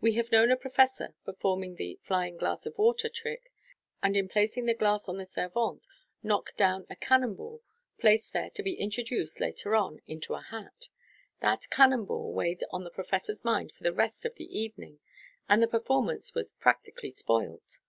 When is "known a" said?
0.32-0.56